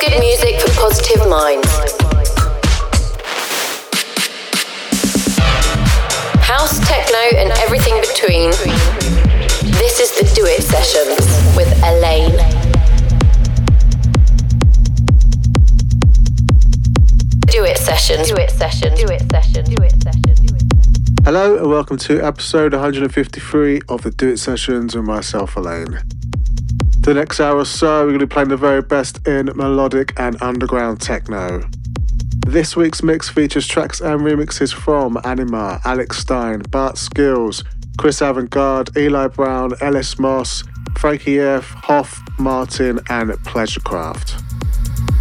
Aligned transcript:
good 0.00 0.20
music 0.20 0.60
for 0.60 0.70
positive 0.78 1.28
minds. 1.28 1.66
House, 6.40 6.78
techno, 6.86 7.36
and 7.36 7.50
everything 7.58 8.00
between. 8.00 8.50
This 9.78 9.98
is 9.98 10.10
the 10.18 10.32
Do 10.36 10.46
It 10.46 10.62
Sessions 10.62 11.18
with 11.56 11.68
A-LLAIN. 11.82 12.30
Do 17.46 17.64
It 17.64 17.78
Sessions. 17.78 18.28
Do 18.28 18.36
It 18.36 18.50
Sessions. 18.50 19.00
Do 19.00 19.06
It 19.12 19.28
Sessions. 19.30 19.68
Do 19.68 19.82
It 19.82 20.02
Sessions. 20.02 20.52
Hello 21.24 21.56
and 21.56 21.68
welcome 21.68 21.96
to 21.98 22.24
episode 22.24 22.72
153 22.72 23.80
of 23.88 24.02
the 24.02 24.10
Do 24.12 24.28
It 24.28 24.38
Sessions 24.38 24.94
with 24.94 25.04
myself, 25.04 25.56
A-LLAIN. 25.56 26.17
The 27.00 27.14
next 27.14 27.40
hour 27.40 27.58
or 27.58 27.64
so, 27.64 28.00
we're 28.00 28.08
going 28.08 28.18
to 28.18 28.26
be 28.26 28.32
playing 28.32 28.48
the 28.50 28.56
very 28.56 28.82
best 28.82 29.26
in 29.26 29.46
melodic 29.54 30.12
and 30.18 30.40
underground 30.42 31.00
techno. 31.00 31.62
This 32.46 32.76
week's 32.76 33.02
mix 33.02 33.28
features 33.28 33.66
tracks 33.66 34.00
and 34.00 34.20
remixes 34.20 34.74
from 34.74 35.14
Anyma, 35.16 35.80
Alex 35.84 36.18
Stein, 36.18 36.60
Bart 36.70 36.96
Skils, 36.96 37.64
Chris 37.98 38.20
Avantgarde, 38.20 38.94
Eli 38.96 39.28
Brown, 39.28 39.72
Ellis 39.80 40.18
Moss, 40.18 40.64
Frankie 40.98 41.40
F, 41.40 41.64
HOF, 41.84 42.20
Mart.in, 42.38 42.98
and 43.08 43.30
Pleasurekraft. 43.44 44.42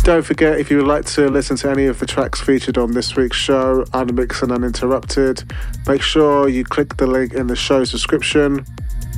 Don't 0.03 0.25
forget, 0.25 0.59
if 0.59 0.71
you 0.71 0.77
would 0.77 0.87
like 0.87 1.05
to 1.05 1.29
listen 1.29 1.57
to 1.57 1.69
any 1.69 1.85
of 1.85 1.99
the 1.99 2.05
tracks 2.05 2.39
featured 2.39 2.77
on 2.77 2.93
this 2.93 3.15
week's 3.15 3.37
show, 3.37 3.85
unmixed 3.93 4.41
and 4.41 4.51
uninterrupted, 4.51 5.43
make 5.87 6.01
sure 6.01 6.49
you 6.49 6.63
click 6.63 6.97
the 6.97 7.07
link 7.07 7.33
in 7.33 7.47
the 7.47 7.55
show's 7.55 7.91
description 7.91 8.65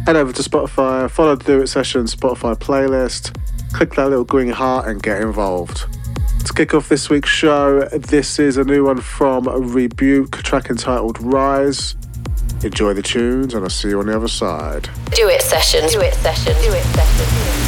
head 0.05 0.15
over 0.15 0.33
to 0.33 0.41
Spotify, 0.41 1.09
follow 1.09 1.35
the 1.35 1.43
Do 1.43 1.61
It 1.61 1.67
Session 1.67 2.05
Spotify 2.05 2.55
playlist, 2.55 3.35
click 3.73 3.93
that 3.95 4.09
little 4.09 4.25
green 4.25 4.49
heart 4.49 4.87
and 4.87 5.01
get 5.01 5.21
involved. 5.21 5.85
To 6.45 6.53
kick 6.53 6.73
off 6.73 6.89
this 6.89 7.09
week's 7.09 7.29
show, 7.29 7.81
this 7.89 8.39
is 8.39 8.57
a 8.57 8.63
new 8.63 8.85
one 8.85 9.01
from 9.01 9.47
Rebuke, 9.73 10.37
track 10.37 10.69
entitled 10.69 11.21
Rise. 11.21 11.95
Enjoy 12.63 12.93
the 12.93 13.01
tunes 13.01 13.53
and 13.53 13.63
I'll 13.63 13.69
see 13.69 13.89
you 13.89 13.99
on 13.99 14.07
the 14.07 14.15
other 14.15 14.27
side. 14.27 14.89
Do 15.13 15.29
it 15.29 15.41
session. 15.41 15.87
Do 15.89 16.01
it 16.01 16.13
session. 16.15 16.53
Do 16.61 16.73
it 16.73 16.83
session. 16.83 17.58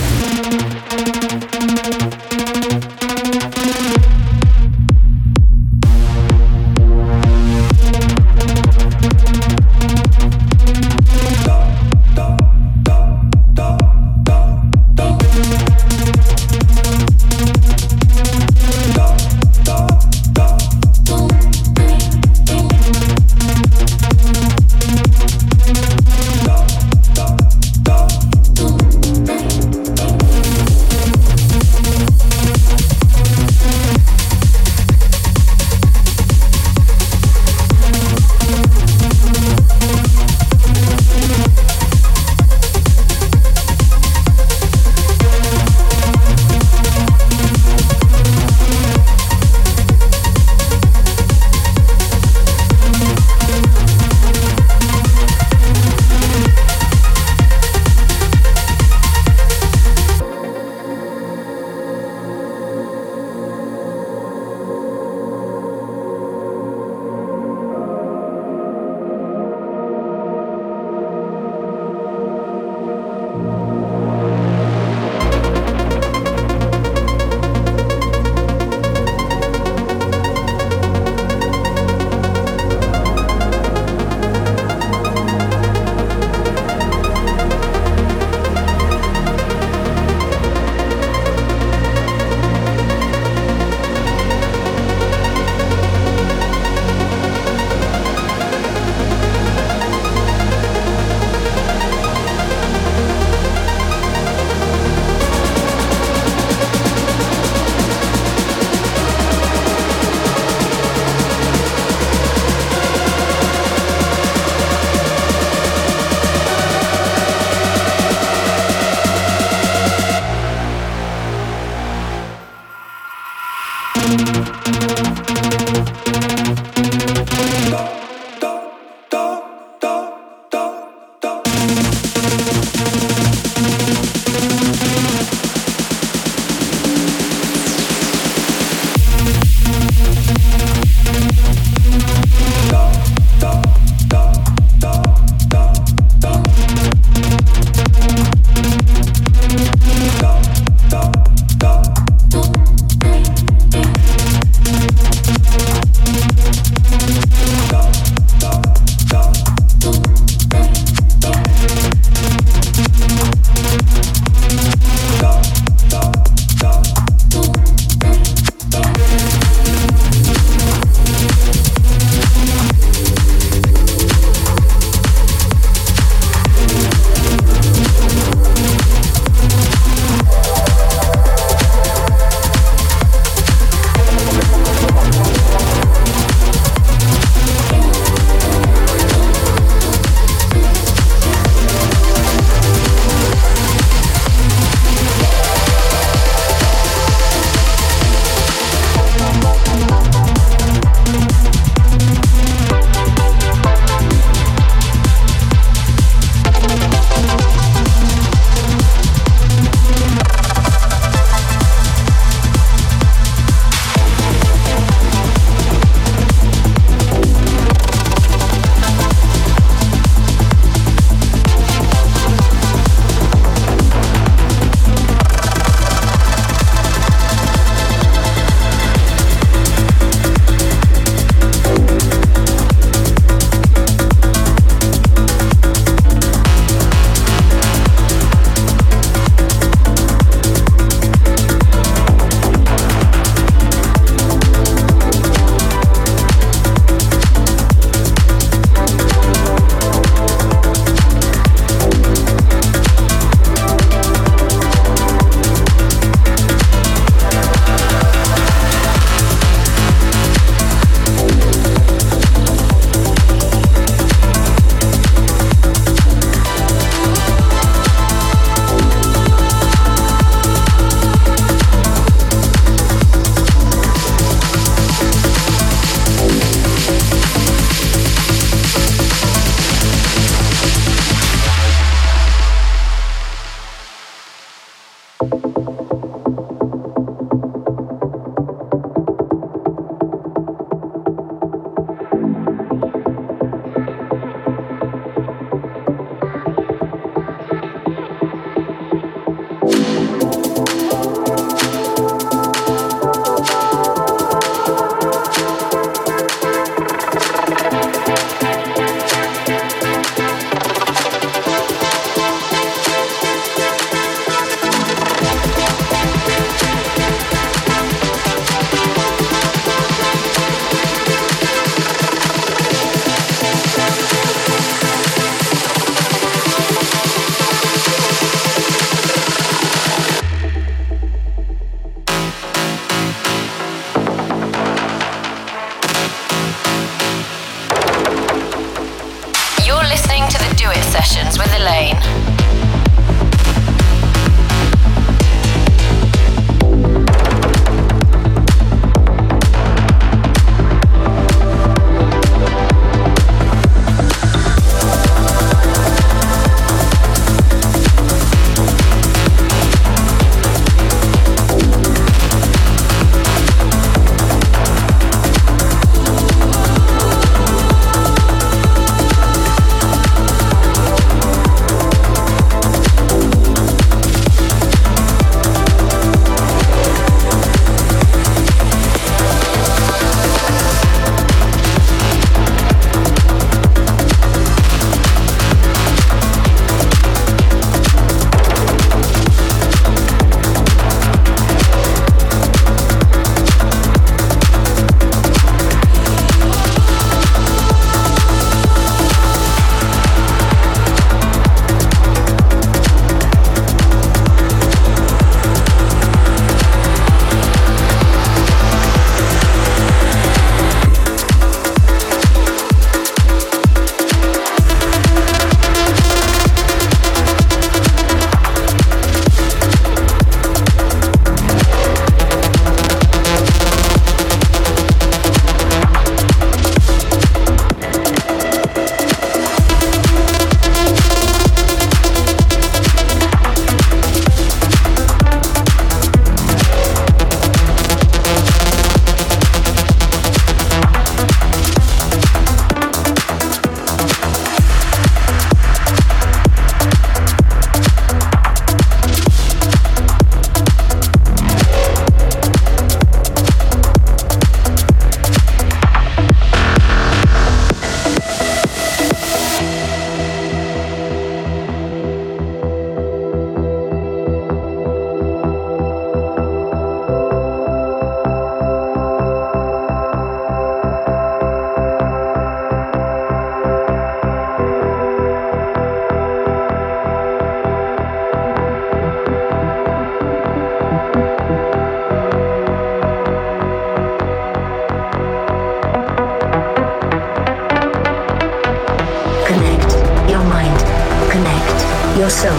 Soul, 492.32 492.50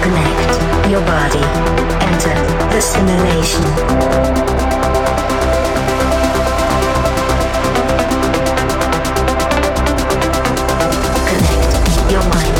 connect 0.00 0.90
your 0.90 1.02
body, 1.02 1.44
enter 2.08 2.34
the 2.72 2.80
simulation. 2.80 3.62
your 12.10 12.24
mind, 12.24 12.56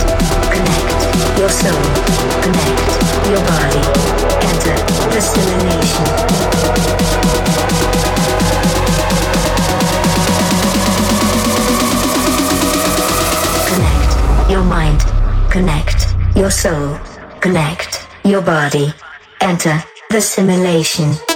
connect 0.53 1.39
your 1.39 1.49
soul, 1.49 1.83
connect 2.45 2.93
your 3.33 3.43
body, 3.49 3.83
enter 4.51 4.77
the 5.09 5.21
simulation. 5.21 6.07
Connect 13.69 14.51
your 14.51 14.65
mind, 14.65 15.01
connect 15.51 16.02
your 16.43 16.51
soul, 16.51 16.99
connect 17.41 18.09
your 18.25 18.43
body, 18.43 18.93
enter 19.41 19.81
the 20.11 20.21
simulation. 20.21 21.32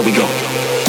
Here 0.00 0.10
we 0.10 0.16
go. 0.16 0.79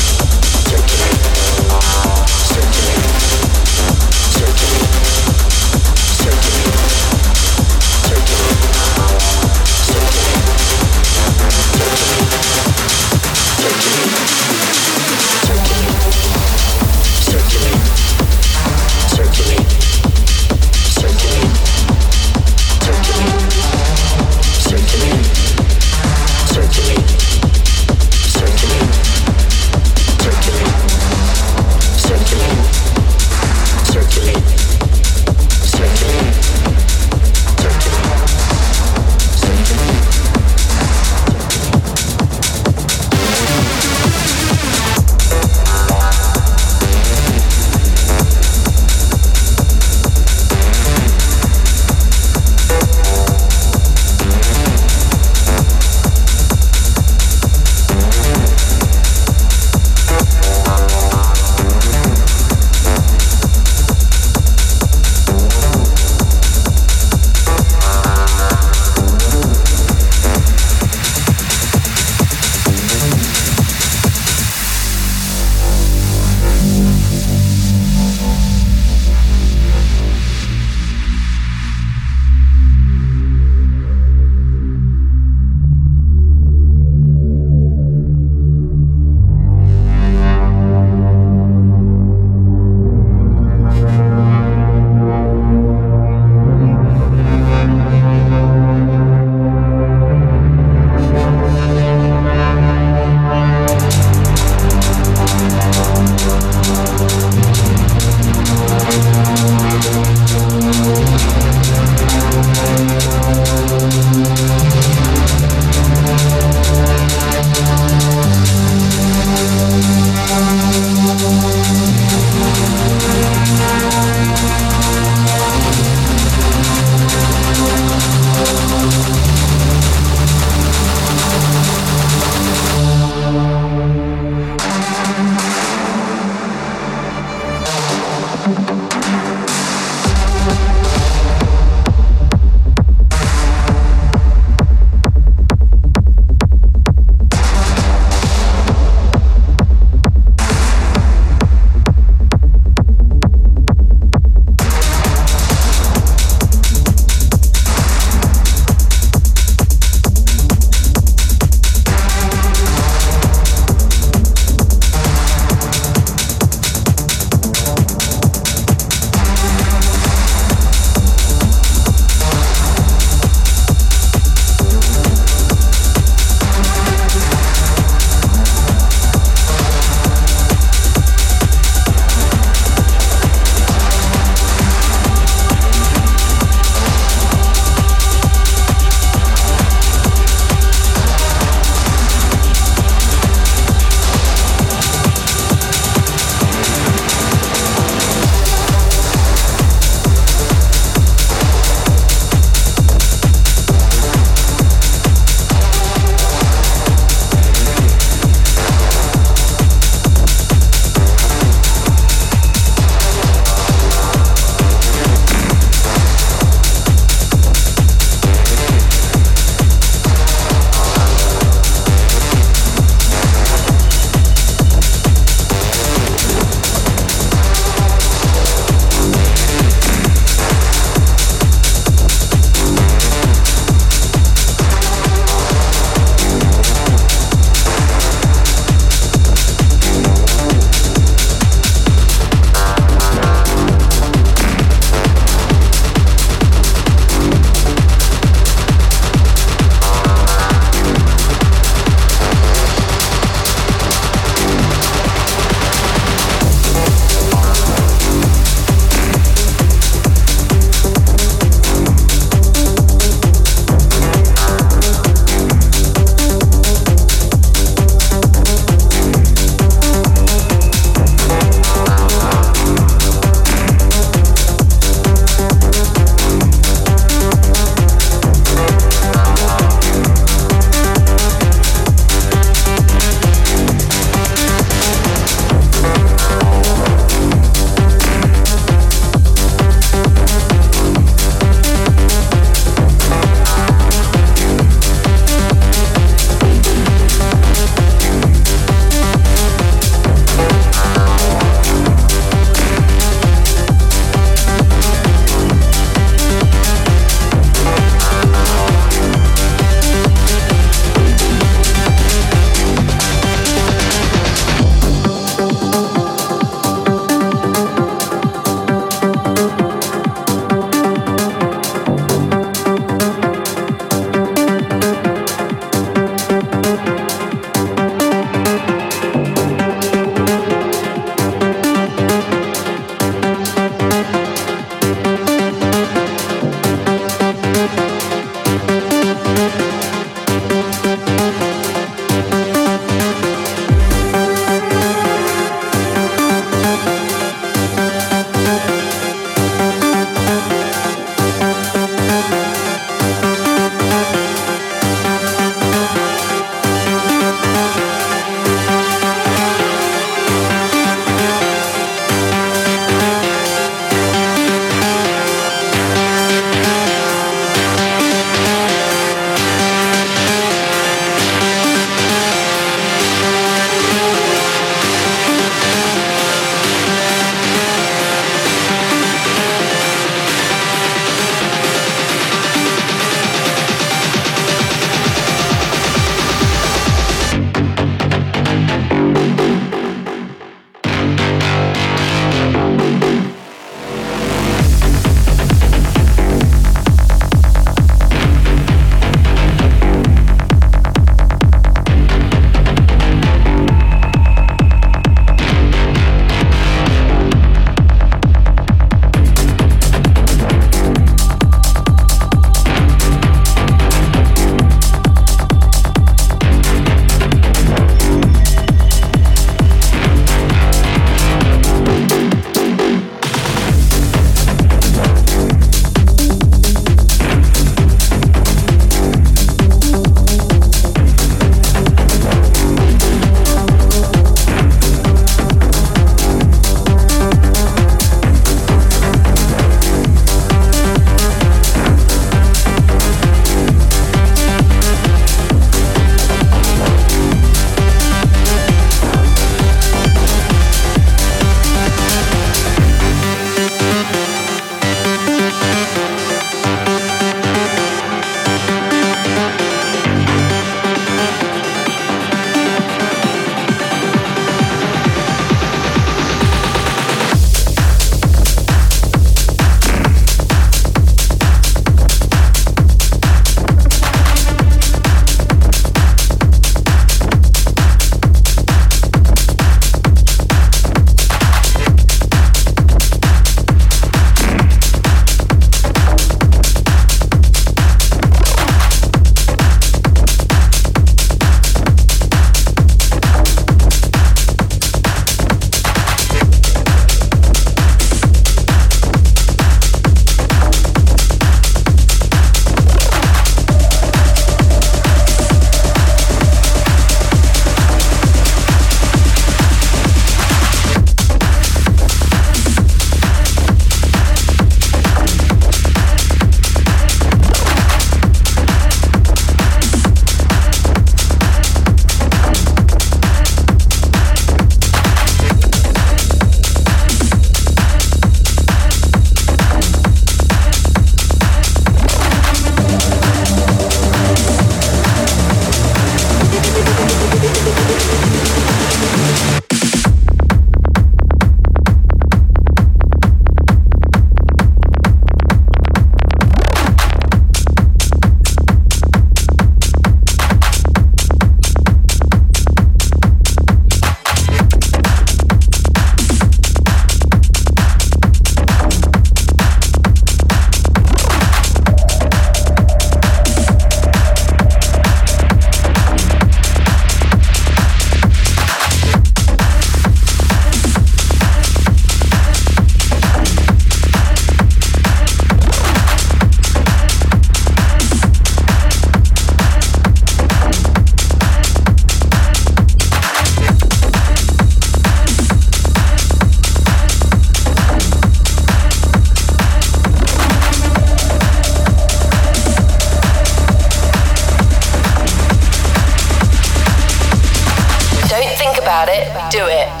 about 599.01 599.09
it, 599.09 599.51
do 599.51 599.65
it. 599.67 600.00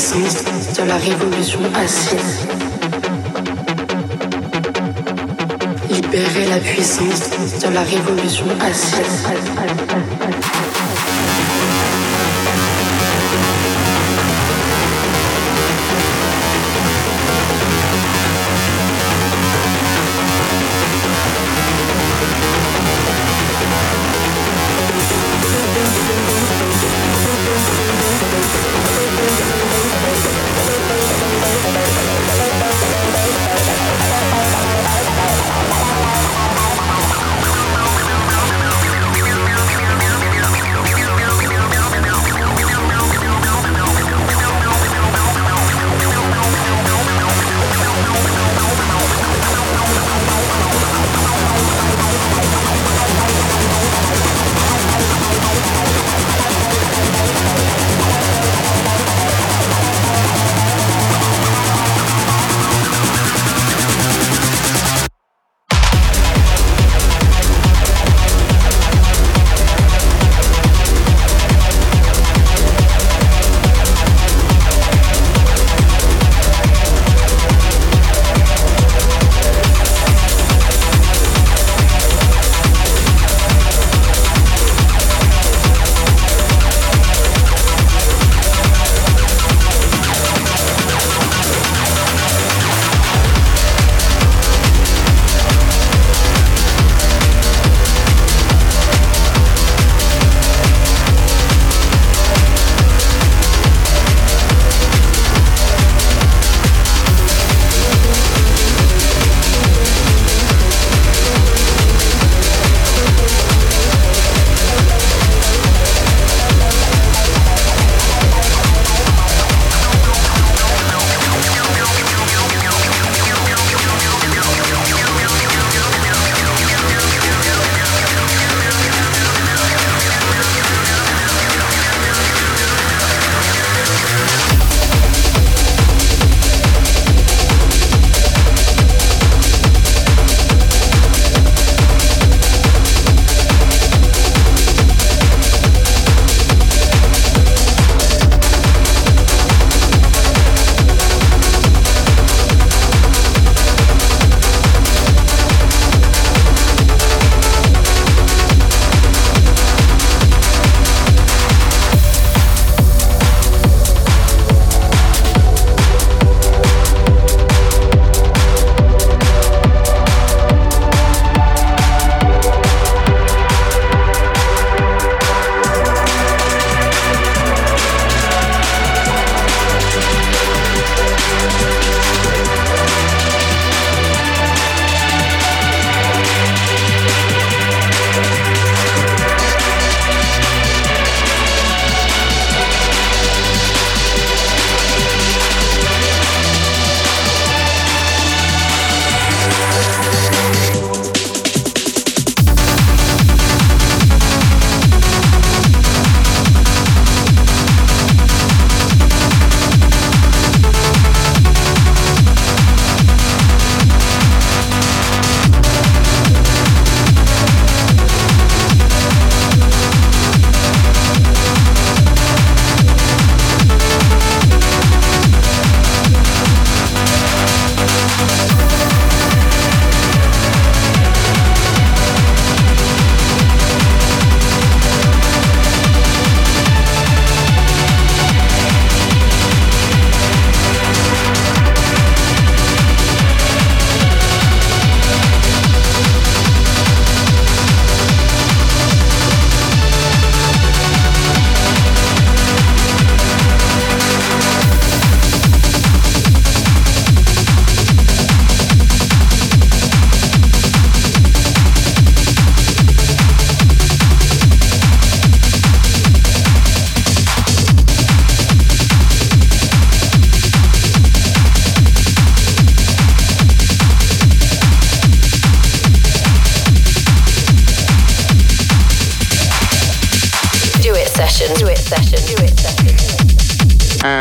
this 0.00 0.12
is 0.14 0.49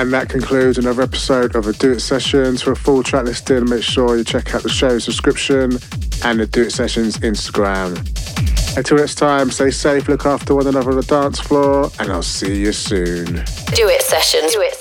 And 0.10 0.15
that 0.15 0.27
concludes 0.27 0.80
another 0.80 1.03
episode 1.03 1.56
of 1.56 1.65
the 1.65 1.73
Do 1.73 1.91
It 1.91 1.99
Sessions. 1.99 2.64
For 2.64 2.72
a 2.72 2.76
full 2.76 3.03
track 3.03 3.26
listing, 3.26 3.69
make 3.69 3.84
sure 3.84 4.18
you 4.18 4.23
check 4.23 4.56
out 4.56 4.64
the 4.64 4.69
show 4.69 4.98
subscription 4.98 5.77
and 6.23 6.40
the 6.40 6.48
Do 6.48 6.64
It 6.64 6.72
Sessions 6.72 7.19
Instagram. 7.19 7.95
Until 8.76 8.98
next 8.98 9.15
time, 9.19 9.52
stay 9.52 9.69
safe, 9.69 10.07
look 10.07 10.26
after 10.26 10.56
one 10.56 10.65
another 10.65 10.90
on 10.90 10.95
the 10.95 11.03
dance 11.03 11.40
floor, 11.40 11.91
and 11.99 12.11
I'll 12.11 12.23
see 12.23 12.60
you 12.60 12.73
soon. 12.73 13.26
Do 13.76 13.88
it 13.88 14.02
Sessions. 14.02 14.52
Do 14.52 14.61
it 14.61 14.73